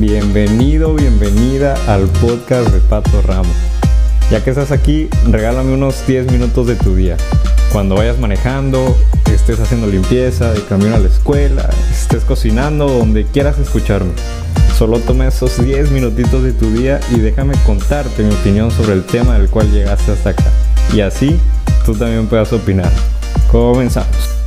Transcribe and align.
Bienvenido, 0.00 0.94
bienvenida 0.94 1.74
al 1.86 2.08
podcast 2.08 2.70
de 2.70 2.80
Pato 2.80 3.20
Ramos. 3.20 3.54
Ya 4.30 4.42
que 4.42 4.48
estás 4.48 4.72
aquí, 4.72 5.10
regálame 5.28 5.74
unos 5.74 6.06
10 6.06 6.32
minutos 6.32 6.66
de 6.68 6.76
tu 6.76 6.96
día. 6.96 7.18
Cuando 7.70 7.96
vayas 7.96 8.18
manejando, 8.18 8.96
estés 9.30 9.60
haciendo 9.60 9.88
limpieza, 9.88 10.54
de 10.54 10.62
camino 10.62 10.94
a 10.94 10.98
la 10.98 11.08
escuela, 11.08 11.68
estés 11.92 12.24
cocinando, 12.24 12.88
donde 12.88 13.26
quieras 13.26 13.58
escucharme. 13.58 14.12
Solo 14.74 15.00
toma 15.00 15.28
esos 15.28 15.62
10 15.62 15.90
minutitos 15.90 16.44
de 16.44 16.54
tu 16.54 16.72
día 16.72 16.98
y 17.14 17.20
déjame 17.20 17.52
contarte 17.66 18.22
mi 18.22 18.32
opinión 18.32 18.70
sobre 18.70 18.94
el 18.94 19.04
tema 19.04 19.36
del 19.36 19.50
cual 19.50 19.70
llegaste 19.70 20.12
hasta 20.12 20.30
acá. 20.30 20.50
Y 20.94 21.02
así 21.02 21.38
tú 21.84 21.94
también 21.94 22.26
puedas 22.26 22.50
opinar. 22.54 22.90
Comenzamos. 23.50 24.39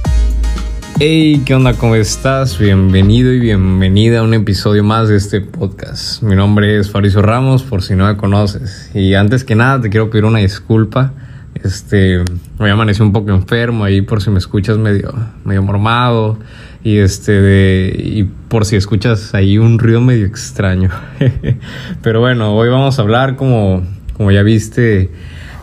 Hey, 1.00 1.42
¿qué 1.44 1.56
onda? 1.56 1.74
¿Cómo 1.74 1.96
estás? 1.96 2.60
Bienvenido 2.60 3.34
y 3.34 3.40
bienvenida 3.40 4.20
a 4.20 4.24
un 4.24 4.36
episodio 4.36 4.84
más 4.84 5.10
de 5.10 5.18
este 5.18 5.42
podcast. 5.42 6.22
Mi 6.22 6.36
nombre 6.36 6.78
es 6.78 6.92
Faricio 6.92 7.24
Ramos, 7.24 7.64
por 7.64 7.82
si 7.82 7.96
no 7.96 8.06
me 8.06 8.16
conoces. 8.16 8.92
Y 8.94 9.16
antes 9.16 9.44
que 9.44 9.56
nada, 9.56 9.82
te 9.82 9.90
quiero 9.90 10.12
pedir 10.12 10.26
una 10.26 10.38
disculpa. 10.38 11.12
Este, 11.56 12.24
hoy 12.60 12.70
amanecí 12.70 13.02
un 13.02 13.12
poco 13.12 13.32
enfermo 13.32 13.84
ahí 13.84 14.02
por 14.02 14.22
si 14.22 14.30
me 14.30 14.38
escuchas 14.38 14.78
medio, 14.78 15.12
medio 15.44 15.64
mormado. 15.64 16.38
Y 16.84 16.98
este, 16.98 17.92
y 17.98 18.30
por 18.48 18.66
si 18.66 18.76
escuchas 18.76 19.34
ahí 19.34 19.58
un 19.58 19.80
ruido 19.80 20.00
medio 20.00 20.28
extraño. 20.28 20.92
Pero 22.04 22.20
bueno, 22.20 22.56
hoy 22.56 22.70
vamos 22.70 23.00
a 23.00 23.02
hablar 23.02 23.36
como, 23.36 23.82
como 24.16 24.32
ya 24.32 24.44
viste 24.44 25.10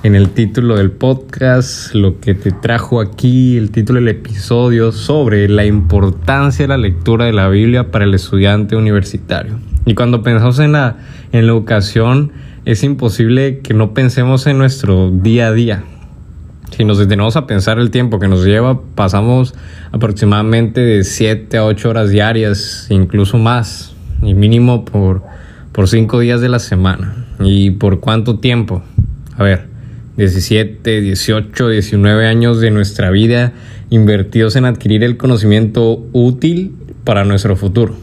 en 0.03 0.15
el 0.15 0.31
título 0.31 0.77
del 0.77 0.91
podcast, 0.91 1.95
lo 1.95 2.21
que 2.21 2.35
te 2.35 2.53
trajo 2.53 3.01
aquí, 3.01 3.59
el 3.59 3.71
título 3.71 3.99
del 3.99 4.09
episodio 4.09 4.93
sobre 4.93 5.47
la 5.48 5.67
importancia 5.67 6.65
de 6.65 6.69
la 6.69 6.79
lectura 6.79 7.27
de 7.27 7.34
la 7.34 7.48
Biblia 7.48 7.91
para 7.91 8.07
el 8.07 8.15
estudiante 8.15 8.77
universitario. 8.77 9.59
Y 9.84 9.95
cuando 9.95 10.23
pensamos 10.23 10.59
en 10.59 10.73
la, 10.73 10.97
en 11.33 11.47
la 11.47 11.53
educación, 11.53 12.33
es 12.65 12.83
imposible 12.83 13.59
que 13.59 13.75
no 13.75 13.92
pensemos 13.92 14.47
en 14.47 14.57
nuestro 14.57 15.11
día 15.11 15.48
a 15.48 15.53
día. 15.53 15.84
Si 16.70 16.85
nos 16.85 16.97
detenemos 16.97 17.37
a 17.37 17.47
pensar 17.47 17.79
el 17.79 17.91
tiempo 17.91 18.19
que 18.19 18.29
nos 18.29 18.45
lleva, 18.45 18.81
pasamos 18.95 19.55
aproximadamente 19.92 20.81
de 20.81 21.05
7 21.05 21.59
a 21.59 21.64
8 21.67 21.91
horas 21.91 22.11
diarias, 22.11 22.87
incluso 22.89 23.37
más, 23.37 23.95
y 24.23 24.33
mínimo 24.33 24.87
por, 24.87 25.23
por 25.73 25.89
5 25.89 26.20
días 26.20 26.41
de 26.41 26.48
la 26.48 26.59
semana. 26.59 27.27
¿Y 27.39 27.73
por 27.73 28.01
cuánto 28.01 28.39
tiempo? 28.39 28.83
A 29.37 29.42
ver, 29.42 29.70
17, 30.21 31.01
18, 31.01 31.69
19 31.69 32.27
años 32.27 32.61
de 32.61 32.71
nuestra 32.71 33.11
vida 33.11 33.55
invertidos 33.89 34.55
en 34.55 34.67
adquirir 34.67 35.03
el 35.03 35.17
conocimiento 35.17 36.07
útil 36.13 36.75
para 37.05 37.25
nuestro 37.25 37.57
futuro. 37.57 37.97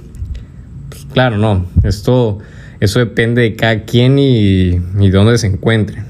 Pues 0.89 1.05
claro, 1.13 1.37
no, 1.37 1.67
esto, 1.83 2.39
eso 2.79 2.97
depende 2.97 3.43
de 3.43 3.55
cada 3.55 3.83
quien 3.83 4.17
y, 4.17 4.81
y 4.99 5.09
dónde 5.11 5.37
se 5.37 5.45
encuentre. 5.45 6.05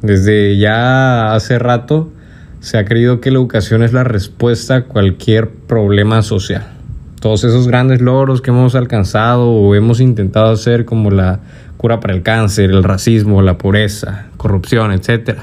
Desde 0.00 0.56
ya 0.56 1.34
hace 1.34 1.58
rato 1.58 2.10
se 2.60 2.78
ha 2.78 2.86
creído 2.86 3.20
que 3.20 3.30
la 3.30 3.36
educación 3.36 3.82
es 3.82 3.92
la 3.92 4.02
respuesta 4.02 4.76
a 4.76 4.84
cualquier 4.84 5.50
problema 5.50 6.22
social. 6.22 6.73
Todos 7.24 7.42
esos 7.42 7.66
grandes 7.66 8.02
logros 8.02 8.42
que 8.42 8.50
hemos 8.50 8.74
alcanzado 8.74 9.48
o 9.48 9.74
hemos 9.74 9.98
intentado 10.00 10.52
hacer 10.52 10.84
como 10.84 11.10
la 11.10 11.40
cura 11.78 11.98
para 11.98 12.12
el 12.12 12.22
cáncer, 12.22 12.70
el 12.70 12.84
racismo, 12.84 13.40
la 13.40 13.56
pobreza, 13.56 14.26
corrupción, 14.36 14.92
etc., 14.92 15.38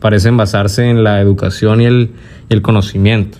parecen 0.00 0.36
basarse 0.36 0.90
en 0.90 1.04
la 1.04 1.20
educación 1.20 1.82
y 1.82 1.84
el, 1.84 2.62
conocimiento. 2.62 3.38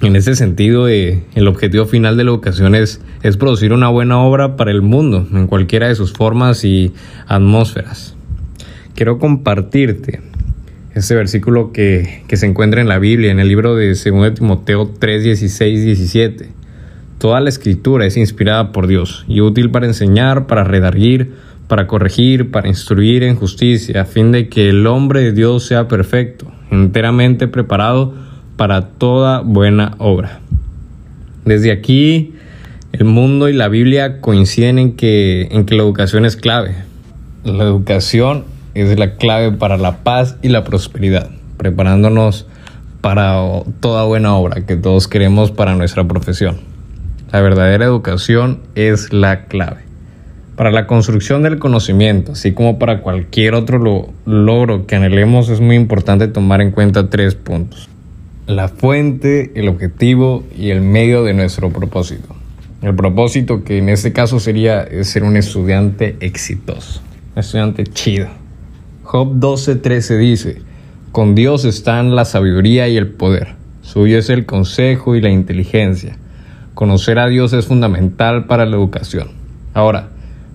En 0.00 0.16
ese 0.16 0.34
sentido, 0.34 0.88
eh, 0.88 1.22
el 1.36 1.46
objetivo 1.46 1.86
final 1.86 2.16
de 2.16 2.24
la 2.24 2.32
educación 2.32 2.74
es, 2.74 3.00
es 3.22 3.36
producir 3.36 3.72
una 3.72 3.88
buena 3.88 4.18
obra 4.18 4.56
para 4.56 4.72
el 4.72 4.82
mundo, 4.82 5.24
en 5.32 5.46
cualquiera 5.46 5.86
de 5.86 5.94
sus 5.94 6.12
formas 6.12 6.64
y 6.64 6.92
atmósferas. 7.28 8.16
Quiero 8.96 9.20
compartirte 9.20 10.20
este 10.92 11.14
versículo 11.14 11.70
que, 11.70 12.24
que 12.26 12.36
se 12.36 12.46
encuentra 12.46 12.80
en 12.80 12.88
la 12.88 12.98
Biblia, 12.98 13.30
en 13.30 13.38
el 13.38 13.46
libro 13.46 13.76
de 13.76 13.90
2 13.90 14.34
Timoteo 14.34 14.90
3, 14.98 15.22
16, 15.22 15.84
17. 15.84 16.61
Toda 17.22 17.38
la 17.38 17.50
escritura 17.50 18.04
es 18.04 18.16
inspirada 18.16 18.72
por 18.72 18.88
Dios 18.88 19.24
y 19.28 19.42
útil 19.42 19.70
para 19.70 19.86
enseñar, 19.86 20.48
para 20.48 20.64
redarguir, 20.64 21.34
para 21.68 21.86
corregir, 21.86 22.50
para 22.50 22.66
instruir 22.66 23.22
en 23.22 23.36
justicia, 23.36 24.00
a 24.00 24.04
fin 24.06 24.32
de 24.32 24.48
que 24.48 24.70
el 24.70 24.84
hombre 24.88 25.20
de 25.20 25.30
Dios 25.30 25.64
sea 25.64 25.86
perfecto, 25.86 26.50
enteramente 26.72 27.46
preparado 27.46 28.12
para 28.56 28.88
toda 28.88 29.38
buena 29.38 29.94
obra. 29.98 30.40
Desde 31.44 31.70
aquí, 31.70 32.32
el 32.90 33.04
mundo 33.04 33.48
y 33.48 33.52
la 33.52 33.68
Biblia 33.68 34.20
coinciden 34.20 34.80
en 34.80 34.96
que, 34.96 35.46
en 35.52 35.64
que 35.64 35.76
la 35.76 35.84
educación 35.84 36.24
es 36.24 36.34
clave. 36.34 36.74
La 37.44 37.62
educación 37.62 38.46
es 38.74 38.98
la 38.98 39.14
clave 39.14 39.52
para 39.52 39.76
la 39.76 39.98
paz 39.98 40.38
y 40.42 40.48
la 40.48 40.64
prosperidad, 40.64 41.30
preparándonos 41.56 42.48
para 43.00 43.36
toda 43.78 44.06
buena 44.06 44.34
obra 44.34 44.66
que 44.66 44.74
todos 44.74 45.06
queremos 45.06 45.52
para 45.52 45.76
nuestra 45.76 46.02
profesión. 46.08 46.71
La 47.32 47.40
verdadera 47.40 47.86
educación 47.86 48.60
es 48.74 49.10
la 49.10 49.46
clave. 49.46 49.80
Para 50.54 50.70
la 50.70 50.86
construcción 50.86 51.42
del 51.42 51.58
conocimiento, 51.58 52.32
así 52.32 52.52
como 52.52 52.78
para 52.78 53.00
cualquier 53.00 53.54
otro 53.54 54.12
logro 54.26 54.86
que 54.86 54.96
anhelemos, 54.96 55.48
es 55.48 55.62
muy 55.62 55.76
importante 55.76 56.28
tomar 56.28 56.60
en 56.60 56.72
cuenta 56.72 57.08
tres 57.08 57.34
puntos. 57.34 57.88
La 58.46 58.68
fuente, 58.68 59.50
el 59.54 59.68
objetivo 59.68 60.44
y 60.58 60.72
el 60.72 60.82
medio 60.82 61.24
de 61.24 61.32
nuestro 61.32 61.70
propósito. 61.70 62.36
El 62.82 62.94
propósito 62.94 63.64
que 63.64 63.78
en 63.78 63.88
este 63.88 64.12
caso 64.12 64.38
sería 64.38 64.86
ser 65.02 65.24
un 65.24 65.38
estudiante 65.38 66.18
exitoso, 66.20 67.00
un 67.34 67.40
estudiante 67.40 67.84
chido. 67.84 68.28
Job 69.04 69.36
12:13 69.40 70.18
dice, 70.18 70.62
con 71.12 71.34
Dios 71.34 71.64
están 71.64 72.14
la 72.14 72.26
sabiduría 72.26 72.88
y 72.88 72.98
el 72.98 73.08
poder, 73.08 73.54
suyo 73.80 74.18
es 74.18 74.28
el 74.28 74.44
consejo 74.44 75.16
y 75.16 75.22
la 75.22 75.30
inteligencia. 75.30 76.18
Conocer 76.74 77.18
a 77.18 77.28
Dios 77.28 77.52
es 77.52 77.66
fundamental 77.66 78.46
para 78.46 78.66
la 78.66 78.76
educación. 78.76 79.28
Ahora, 79.74 80.08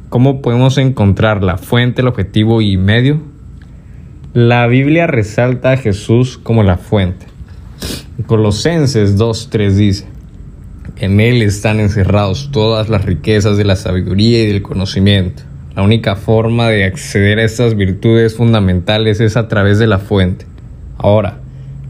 ¿Cómo 0.09 0.41
podemos 0.41 0.77
encontrar 0.77 1.43
la 1.43 1.57
fuente, 1.57 1.99
el 1.99 2.07
objetivo 2.07 2.61
y 2.61 2.77
medio? 2.77 3.19
La 4.33 4.65
Biblia 4.65 5.05
resalta 5.05 5.73
a 5.73 5.77
Jesús 5.77 6.37
como 6.37 6.63
la 6.63 6.77
fuente. 6.77 7.25
Colosenses 8.25 9.17
2.3 9.17 9.71
dice, 9.71 10.05
en 10.95 11.19
Él 11.19 11.41
están 11.41 11.81
encerrados 11.81 12.51
todas 12.53 12.87
las 12.87 13.03
riquezas 13.03 13.57
de 13.57 13.65
la 13.65 13.75
sabiduría 13.75 14.43
y 14.43 14.47
del 14.47 14.61
conocimiento. 14.61 15.43
La 15.75 15.83
única 15.83 16.15
forma 16.15 16.69
de 16.69 16.85
acceder 16.85 17.39
a 17.39 17.43
estas 17.43 17.75
virtudes 17.75 18.33
fundamentales 18.33 19.19
es 19.19 19.35
a 19.35 19.49
través 19.49 19.77
de 19.77 19.87
la 19.87 19.99
fuente. 19.99 20.45
Ahora, 20.97 21.39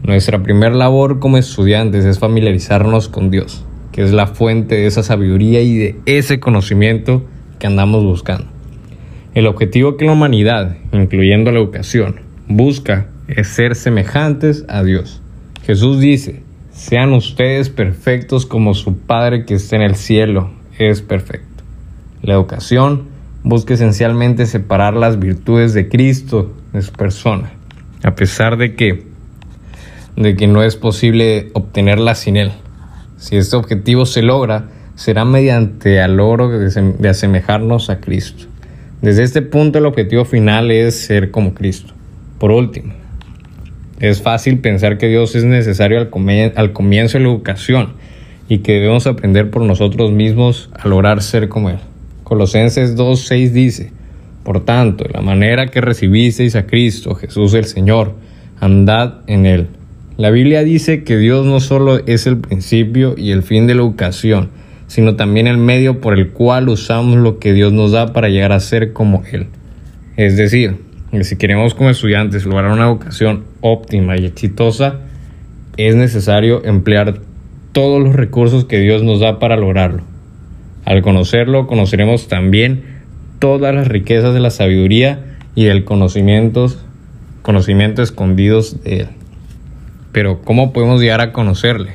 nuestra 0.02 0.42
primera 0.42 0.74
labor 0.74 1.20
como 1.20 1.38
estudiantes 1.38 2.04
es 2.04 2.18
familiarizarnos 2.18 3.08
con 3.08 3.30
Dios, 3.30 3.64
que 3.98 4.04
es 4.04 4.12
la 4.12 4.28
fuente 4.28 4.76
de 4.76 4.86
esa 4.86 5.02
sabiduría 5.02 5.60
y 5.60 5.76
de 5.76 5.96
ese 6.06 6.38
conocimiento 6.38 7.24
que 7.58 7.66
andamos 7.66 8.04
buscando. 8.04 8.46
El 9.34 9.48
objetivo 9.48 9.96
que 9.96 10.04
la 10.04 10.12
humanidad, 10.12 10.76
incluyendo 10.92 11.50
la 11.50 11.58
educación, 11.58 12.20
busca 12.46 13.08
es 13.26 13.48
ser 13.48 13.74
semejantes 13.74 14.64
a 14.68 14.84
Dios. 14.84 15.20
Jesús 15.64 15.98
dice, 15.98 16.44
sean 16.70 17.12
ustedes 17.12 17.70
perfectos 17.70 18.46
como 18.46 18.74
su 18.74 18.96
Padre 18.96 19.44
que 19.44 19.54
está 19.54 19.74
en 19.74 19.82
el 19.82 19.96
cielo 19.96 20.52
es 20.78 21.02
perfecto. 21.02 21.64
La 22.22 22.34
educación 22.34 23.08
busca 23.42 23.74
esencialmente 23.74 24.46
separar 24.46 24.94
las 24.94 25.18
virtudes 25.18 25.74
de 25.74 25.88
Cristo 25.88 26.54
de 26.72 26.82
su 26.82 26.92
persona, 26.92 27.50
a 28.04 28.14
pesar 28.14 28.58
de 28.58 28.76
que, 28.76 29.08
de 30.14 30.36
que 30.36 30.46
no 30.46 30.62
es 30.62 30.76
posible 30.76 31.50
obtenerlas 31.52 32.20
sin 32.20 32.36
Él. 32.36 32.52
Si 33.18 33.36
este 33.36 33.56
objetivo 33.56 34.06
se 34.06 34.22
logra, 34.22 34.68
será 34.94 35.24
mediante 35.24 36.00
al 36.00 36.16
logro 36.16 36.48
de 36.48 37.08
asemejarnos 37.08 37.90
a 37.90 38.00
Cristo. 38.00 38.46
Desde 39.02 39.22
este 39.22 39.42
punto 39.42 39.78
el 39.78 39.86
objetivo 39.86 40.24
final 40.24 40.70
es 40.70 40.94
ser 40.94 41.30
como 41.30 41.54
Cristo. 41.54 41.94
Por 42.38 42.52
último, 42.52 42.94
es 44.00 44.22
fácil 44.22 44.58
pensar 44.60 44.98
que 44.98 45.08
Dios 45.08 45.34
es 45.34 45.44
necesario 45.44 45.98
al, 45.98 46.52
al 46.54 46.72
comienzo 46.72 47.18
de 47.18 47.24
la 47.24 47.30
educación 47.30 47.94
y 48.48 48.58
que 48.58 48.74
debemos 48.74 49.06
aprender 49.06 49.50
por 49.50 49.62
nosotros 49.62 50.12
mismos 50.12 50.70
a 50.72 50.86
lograr 50.86 51.22
ser 51.22 51.48
como 51.48 51.70
Él. 51.70 51.78
Colosenses 52.24 52.96
2.6 52.96 53.50
dice, 53.50 53.92
Por 54.44 54.64
tanto, 54.64 55.04
de 55.04 55.10
la 55.10 55.20
manera 55.20 55.66
que 55.66 55.80
recibisteis 55.80 56.54
a 56.56 56.66
Cristo, 56.66 57.14
Jesús 57.14 57.54
el 57.54 57.64
Señor, 57.64 58.14
andad 58.60 59.20
en 59.26 59.46
Él. 59.46 59.68
La 60.18 60.30
Biblia 60.30 60.64
dice 60.64 61.04
que 61.04 61.16
Dios 61.16 61.46
no 61.46 61.60
solo 61.60 62.04
es 62.06 62.26
el 62.26 62.38
principio 62.38 63.14
y 63.16 63.30
el 63.30 63.44
fin 63.44 63.68
de 63.68 63.76
la 63.76 63.82
educación, 63.82 64.48
sino 64.88 65.14
también 65.14 65.46
el 65.46 65.58
medio 65.58 66.00
por 66.00 66.18
el 66.18 66.30
cual 66.30 66.68
usamos 66.68 67.18
lo 67.18 67.38
que 67.38 67.52
Dios 67.52 67.72
nos 67.72 67.92
da 67.92 68.12
para 68.12 68.28
llegar 68.28 68.50
a 68.50 68.58
ser 68.58 68.92
como 68.92 69.22
Él. 69.30 69.46
Es 70.16 70.36
decir, 70.36 70.78
que 71.12 71.22
si 71.22 71.36
queremos 71.36 71.72
como 71.74 71.90
estudiantes 71.90 72.46
lograr 72.46 72.72
una 72.72 72.86
educación 72.86 73.44
óptima 73.60 74.18
y 74.18 74.26
exitosa, 74.26 74.96
es 75.76 75.94
necesario 75.94 76.64
emplear 76.64 77.20
todos 77.70 78.02
los 78.02 78.16
recursos 78.16 78.64
que 78.64 78.80
Dios 78.80 79.04
nos 79.04 79.20
da 79.20 79.38
para 79.38 79.56
lograrlo. 79.56 80.02
Al 80.84 81.00
conocerlo, 81.00 81.68
conoceremos 81.68 82.26
también 82.26 82.82
todas 83.38 83.72
las 83.72 83.86
riquezas 83.86 84.34
de 84.34 84.40
la 84.40 84.50
sabiduría 84.50 85.36
y 85.54 85.66
del 85.66 85.84
conocimiento, 85.84 86.66
conocimiento 87.42 88.02
escondidos 88.02 88.82
de 88.82 89.02
Él. 89.02 89.08
Pero 90.18 90.42
¿cómo 90.42 90.72
podemos 90.72 91.00
llegar 91.00 91.20
a 91.20 91.32
conocerle? 91.32 91.92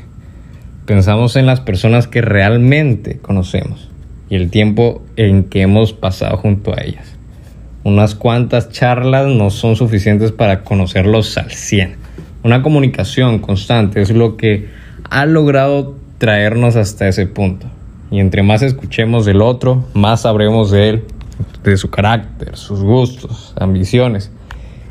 Pensamos 0.86 1.36
en 1.36 1.46
las 1.46 1.60
personas 1.60 2.08
que 2.08 2.22
realmente 2.22 3.18
conocemos 3.18 3.90
y 4.30 4.36
el 4.38 4.50
tiempo 4.50 5.04
en 5.18 5.44
que 5.44 5.60
hemos 5.60 5.92
pasado 5.92 6.38
junto 6.38 6.72
a 6.74 6.82
ellas. 6.82 7.18
Unas 7.84 8.16
cuantas 8.16 8.70
charlas 8.70 9.28
no 9.28 9.50
son 9.50 9.76
suficientes 9.76 10.32
para 10.32 10.64
conocerlos 10.64 11.38
al 11.38 11.52
100. 11.52 11.98
Una 12.44 12.64
comunicación 12.64 13.40
constante 13.40 14.02
es 14.02 14.10
lo 14.10 14.38
que 14.38 14.70
ha 15.10 15.26
logrado 15.26 15.98
traernos 16.18 16.78
hasta 16.78 17.10
ese 17.10 17.28
punto. 17.28 17.68
Y 18.10 18.22
entre 18.22 18.42
más 18.42 18.62
escuchemos 18.62 19.26
del 19.26 19.42
otro, 19.42 19.86
más 19.94 20.22
sabremos 20.22 20.72
de 20.72 20.88
él, 20.88 21.04
de 21.62 21.76
su 21.76 21.90
carácter, 21.90 22.56
sus 22.56 22.80
gustos, 22.80 23.54
ambiciones 23.60 24.32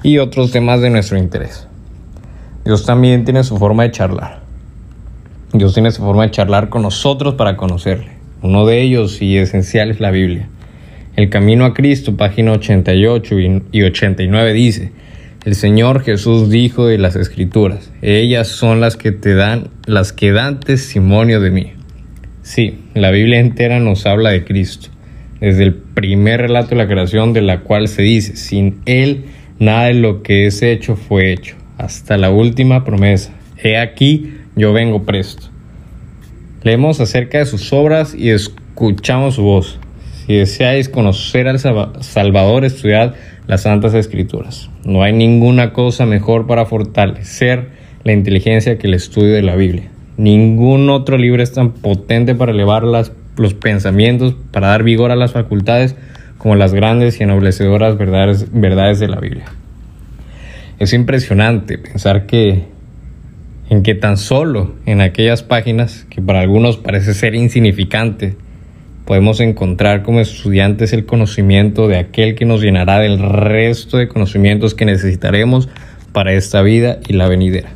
y 0.02 0.18
otros 0.18 0.52
temas 0.52 0.82
de 0.82 0.90
nuestro 0.90 1.16
interés. 1.16 1.66
Dios 2.64 2.86
también 2.86 3.24
tiene 3.24 3.42
su 3.42 3.56
forma 3.58 3.82
de 3.82 3.90
charlar. 3.90 4.42
Dios 5.52 5.74
tiene 5.74 5.90
su 5.90 6.02
forma 6.02 6.22
de 6.22 6.30
charlar 6.30 6.68
con 6.68 6.82
nosotros 6.82 7.34
para 7.34 7.56
conocerle. 7.56 8.12
Uno 8.40 8.66
de 8.66 8.82
ellos 8.82 9.20
y 9.20 9.36
esencial 9.36 9.90
es 9.90 10.00
la 10.00 10.10
Biblia. 10.10 10.48
El 11.16 11.28
Camino 11.28 11.64
a 11.64 11.74
Cristo, 11.74 12.16
página 12.16 12.52
88 12.52 13.36
y 13.72 13.82
89 13.82 14.52
dice, 14.52 14.92
el 15.44 15.56
Señor 15.56 16.04
Jesús 16.04 16.50
dijo 16.50 16.86
de 16.86 16.98
las 16.98 17.16
Escrituras, 17.16 17.90
ellas 18.00 18.46
son 18.46 18.80
las 18.80 18.96
que 18.96 19.10
te 19.10 19.34
dan, 19.34 19.68
las 19.86 20.12
que 20.12 20.30
dan 20.30 20.60
testimonio 20.60 21.40
de 21.40 21.50
mí. 21.50 21.72
Sí, 22.42 22.78
la 22.94 23.10
Biblia 23.10 23.40
entera 23.40 23.80
nos 23.80 24.06
habla 24.06 24.30
de 24.30 24.44
Cristo, 24.44 24.88
desde 25.40 25.64
el 25.64 25.74
primer 25.74 26.40
relato 26.40 26.70
de 26.70 26.76
la 26.76 26.86
creación 26.86 27.32
de 27.32 27.42
la 27.42 27.60
cual 27.60 27.88
se 27.88 28.02
dice, 28.02 28.36
sin 28.36 28.80
Él 28.86 29.24
nada 29.58 29.86
de 29.86 29.94
lo 29.94 30.22
que 30.22 30.46
es 30.46 30.62
hecho 30.62 30.94
fue 30.94 31.32
hecho, 31.32 31.56
hasta 31.82 32.16
la 32.16 32.30
última 32.30 32.84
promesa, 32.84 33.32
he 33.62 33.76
aquí 33.76 34.34
yo 34.54 34.72
vengo 34.72 35.02
presto. 35.02 35.48
Leemos 36.62 37.00
acerca 37.00 37.38
de 37.38 37.46
sus 37.46 37.72
obras 37.72 38.14
y 38.14 38.30
escuchamos 38.30 39.34
su 39.34 39.42
voz. 39.42 39.80
Si 40.26 40.34
deseáis 40.34 40.88
conocer 40.88 41.48
al 41.48 41.58
Salvador, 41.58 42.64
estudiad 42.64 43.14
las 43.48 43.62
Santas 43.62 43.94
Escrituras. 43.94 44.70
No 44.84 45.02
hay 45.02 45.12
ninguna 45.12 45.72
cosa 45.72 46.06
mejor 46.06 46.46
para 46.46 46.66
fortalecer 46.66 47.70
la 48.04 48.12
inteligencia 48.12 48.78
que 48.78 48.86
el 48.86 48.94
estudio 48.94 49.34
de 49.34 49.42
la 49.42 49.56
Biblia. 49.56 49.90
Ningún 50.16 50.88
otro 50.90 51.18
libro 51.18 51.42
es 51.42 51.52
tan 51.52 51.72
potente 51.72 52.36
para 52.36 52.52
elevar 52.52 52.84
los 52.84 53.54
pensamientos, 53.54 54.36
para 54.52 54.68
dar 54.68 54.84
vigor 54.84 55.10
a 55.10 55.16
las 55.16 55.32
facultades, 55.32 55.96
como 56.38 56.54
las 56.54 56.72
grandes 56.74 57.18
y 57.20 57.24
enoblecedoras 57.24 57.98
verdades, 57.98 58.46
verdades 58.52 59.00
de 59.00 59.08
la 59.08 59.18
Biblia. 59.18 59.46
Es 60.82 60.92
impresionante 60.92 61.78
pensar 61.78 62.26
que 62.26 62.64
en 63.70 63.84
que 63.84 63.94
tan 63.94 64.16
solo 64.16 64.74
en 64.84 65.00
aquellas 65.00 65.44
páginas 65.44 66.08
que 66.10 66.20
para 66.20 66.40
algunos 66.40 66.76
parece 66.76 67.14
ser 67.14 67.36
insignificante, 67.36 68.34
podemos 69.04 69.38
encontrar 69.38 70.02
como 70.02 70.18
estudiantes 70.18 70.92
el 70.92 71.06
conocimiento 71.06 71.86
de 71.86 71.98
aquel 71.98 72.34
que 72.34 72.46
nos 72.46 72.62
llenará 72.62 72.98
del 72.98 73.20
resto 73.20 73.96
de 73.96 74.08
conocimientos 74.08 74.74
que 74.74 74.84
necesitaremos 74.84 75.68
para 76.10 76.32
esta 76.32 76.62
vida 76.62 76.98
y 77.06 77.12
la 77.12 77.28
venidera. 77.28 77.68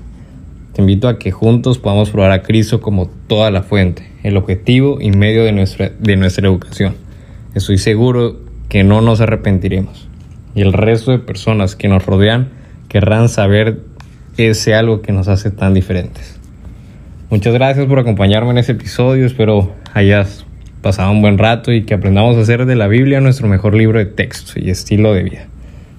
Te 0.73 0.81
invito 0.81 1.07
a 1.07 1.21
que 1.21 1.31
juntos 1.31 1.79
podamos 1.79 2.11
probar 2.11 2.33
a 2.33 2.43
Cristo 2.43 2.81
como 2.81 3.07
toda 3.29 3.53
la 3.53 3.63
fuente, 3.63 4.11
el 4.25 4.37
objetivo 4.37 5.01
y 5.01 5.13
medio 5.13 5.45
de 5.45 5.53
nuestra, 5.53 5.93
de 5.97 6.17
nuestra 6.17 6.49
educación. 6.49 6.97
Estoy 7.55 7.79
seguro 7.79 8.41
que 8.69 8.83
no 8.83 9.01
nos 9.01 9.21
arrepentiremos 9.21 10.09
y 10.57 10.63
el 10.63 10.73
resto 10.73 11.13
de 11.13 11.21
personas 11.21 11.77
que 11.77 11.87
nos 11.87 12.05
rodean 12.05 12.56
querrán 12.89 13.29
saber 13.29 13.81
ese 14.37 14.75
algo 14.75 15.03
que 15.03 15.13
nos 15.13 15.29
hace 15.29 15.51
tan 15.51 15.75
diferentes. 15.75 16.39
Muchas 17.31 17.55
gracias 17.55 17.87
por 17.87 17.99
acompañarme 17.99 18.51
en 18.51 18.59
este 18.59 18.73
episodio, 18.73 19.27
espero 19.27 19.73
hayas 19.95 20.47
pasado 20.83 21.11
un 21.11 21.21
buen 21.21 21.39
rato 21.39 21.73
y 21.73 21.83
que 21.83 21.95
aprendamos 21.95 22.37
a 22.37 22.41
hacer 22.41 22.67
de 22.67 22.77
la 22.77 22.87
Biblia 22.87 23.21
nuestro 23.21 23.49
mejor 23.49 23.75
libro 23.75 23.99
de 23.99 24.07
texto 24.07 24.53
y 24.61 24.71
estilo 24.71 25.15
de 25.15 25.25
vida. 25.25 25.47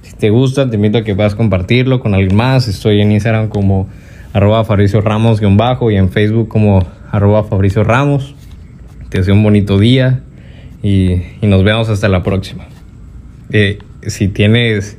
Si 0.03 0.15
te 0.15 0.29
gusta, 0.29 0.69
te 0.69 0.77
invito 0.77 0.99
a 0.99 1.03
que 1.03 1.15
puedas 1.15 1.35
compartirlo 1.35 1.99
con 1.99 2.13
alguien 2.13 2.35
más. 2.35 2.69
Estoy 2.69 3.01
en 3.01 3.11
Instagram 3.11 3.49
como 3.49 3.89
arroba 4.31 4.63
Fabricio 4.63 5.01
Ramos-bajo 5.01 5.91
y 5.91 5.97
en 5.97 6.09
Facebook 6.09 6.47
como 6.47 6.87
arroba 7.11 7.43
Fabricio 7.43 7.83
Ramos. 7.83 8.35
Te 9.09 9.17
deseo 9.17 9.33
un 9.33 9.43
bonito 9.43 9.77
día 9.79 10.21
y, 10.81 11.21
nos 11.41 11.63
vemos 11.63 11.89
hasta 11.89 12.07
la 12.07 12.23
próxima. 12.23 12.65
Eh, 13.49 13.79
si 14.03 14.29
tienes, 14.29 14.97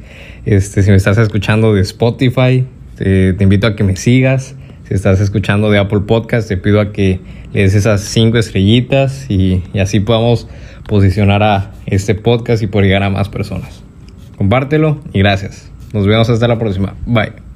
este, 0.48 0.82
si 0.82 0.90
me 0.90 0.96
estás 0.96 1.18
escuchando 1.18 1.74
de 1.74 1.82
Spotify, 1.82 2.64
te, 2.96 3.36
invito 3.38 3.66
a 3.66 3.76
que 3.76 3.84
me 3.84 3.96
sigas. 3.96 4.54
Si 4.84 4.94
estás 4.94 5.20
escuchando 5.20 5.70
de 5.70 5.78
Apple 5.78 6.00
Podcast, 6.00 6.48
te 6.48 6.56
pido 6.56 6.80
a 6.80 6.90
que 6.90 7.20
le 7.52 7.62
des 7.62 7.74
esas 7.74 8.00
cinco 8.00 8.38
estrellitas 8.38 9.26
y, 9.28 9.62
y 9.74 9.80
así 9.80 10.00
podamos 10.00 10.48
posicionar 10.86 11.42
a 11.42 11.72
este 11.84 12.14
podcast 12.14 12.62
y 12.62 12.66
por 12.66 12.82
llegar 12.82 13.02
a 13.02 13.10
más 13.10 13.28
personas. 13.28 13.82
Compártelo 14.38 15.00
y 15.12 15.18
gracias. 15.18 15.70
Nos 15.92 16.06
vemos 16.06 16.30
hasta 16.30 16.48
la 16.48 16.58
próxima. 16.58 16.94
Bye. 17.06 17.47